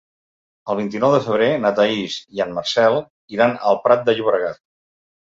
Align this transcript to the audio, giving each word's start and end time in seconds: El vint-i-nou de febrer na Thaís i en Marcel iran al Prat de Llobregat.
El 0.73 0.77
vint-i-nou 0.77 1.11
de 1.15 1.17
febrer 1.25 1.49
na 1.65 1.71
Thaís 1.79 2.15
i 2.37 2.41
en 2.45 2.55
Marcel 2.55 2.97
iran 3.35 3.53
al 3.73 3.77
Prat 3.85 4.07
de 4.07 4.15
Llobregat. 4.21 4.59